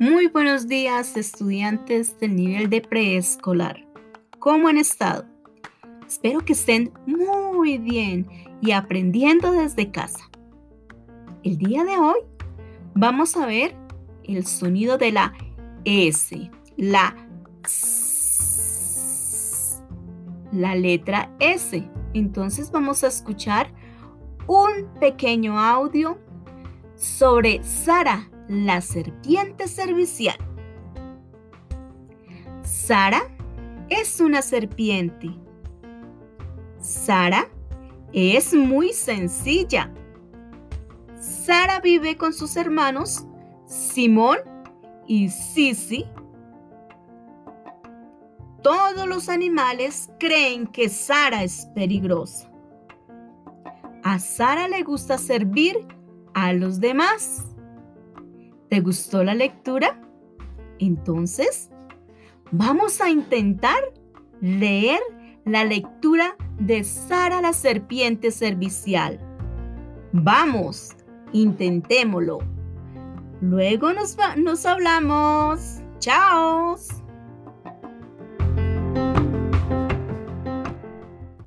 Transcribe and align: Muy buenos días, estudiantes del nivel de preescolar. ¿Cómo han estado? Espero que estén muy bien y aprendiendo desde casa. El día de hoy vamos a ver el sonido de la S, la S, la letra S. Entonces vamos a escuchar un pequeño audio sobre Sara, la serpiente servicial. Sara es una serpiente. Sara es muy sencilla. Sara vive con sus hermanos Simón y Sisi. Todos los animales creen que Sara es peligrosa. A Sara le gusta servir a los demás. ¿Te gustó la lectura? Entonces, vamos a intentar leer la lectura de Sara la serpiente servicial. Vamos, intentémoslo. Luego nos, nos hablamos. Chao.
Muy 0.00 0.28
buenos 0.32 0.66
días, 0.66 1.14
estudiantes 1.18 2.18
del 2.18 2.36
nivel 2.36 2.70
de 2.70 2.80
preescolar. 2.80 3.86
¿Cómo 4.38 4.68
han 4.68 4.78
estado? 4.78 5.26
Espero 6.06 6.40
que 6.40 6.54
estén 6.54 6.90
muy 7.04 7.76
bien 7.76 8.26
y 8.62 8.72
aprendiendo 8.72 9.52
desde 9.52 9.90
casa. 9.90 10.30
El 11.42 11.58
día 11.58 11.84
de 11.84 11.98
hoy 11.98 12.20
vamos 12.94 13.36
a 13.36 13.44
ver 13.44 13.76
el 14.24 14.46
sonido 14.46 14.96
de 14.96 15.12
la 15.12 15.34
S, 15.84 16.50
la 16.78 17.14
S, 17.62 19.82
la 20.50 20.74
letra 20.74 21.30
S. 21.40 21.86
Entonces 22.14 22.70
vamos 22.70 23.04
a 23.04 23.08
escuchar 23.08 23.70
un 24.46 24.86
pequeño 25.00 25.58
audio 25.58 26.18
sobre 26.94 27.62
Sara, 27.64 28.30
la 28.48 28.80
serpiente 28.80 29.68
servicial. 29.68 30.36
Sara 32.62 33.22
es 33.88 34.20
una 34.20 34.42
serpiente. 34.42 35.30
Sara 36.78 37.48
es 38.12 38.54
muy 38.54 38.92
sencilla. 38.92 39.92
Sara 41.18 41.80
vive 41.80 42.16
con 42.16 42.32
sus 42.32 42.56
hermanos 42.56 43.24
Simón 43.66 44.38
y 45.06 45.28
Sisi. 45.28 46.04
Todos 48.62 49.06
los 49.06 49.28
animales 49.28 50.10
creen 50.18 50.66
que 50.66 50.88
Sara 50.88 51.44
es 51.44 51.66
peligrosa. 51.74 52.50
A 54.06 54.20
Sara 54.20 54.68
le 54.68 54.84
gusta 54.84 55.18
servir 55.18 55.76
a 56.32 56.52
los 56.52 56.78
demás. 56.78 57.44
¿Te 58.70 58.78
gustó 58.78 59.24
la 59.24 59.34
lectura? 59.34 60.00
Entonces, 60.78 61.72
vamos 62.52 63.00
a 63.00 63.10
intentar 63.10 63.82
leer 64.40 65.00
la 65.44 65.64
lectura 65.64 66.36
de 66.60 66.84
Sara 66.84 67.40
la 67.42 67.52
serpiente 67.52 68.30
servicial. 68.30 69.18
Vamos, 70.12 70.94
intentémoslo. 71.32 72.38
Luego 73.40 73.92
nos, 73.92 74.16
nos 74.36 74.66
hablamos. 74.66 75.80
Chao. 75.98 76.76